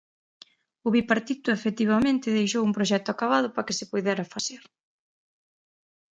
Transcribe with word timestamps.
O 0.85 0.87
Bipartito, 0.95 1.49
efectivamente, 1.51 2.35
deixou 2.37 2.61
un 2.65 2.75
proxecto 2.77 3.09
acabado 3.11 3.47
para 3.51 3.65
que 3.67 3.77
se 3.79 3.89
puidera 3.91 4.29
facer. 4.33 4.61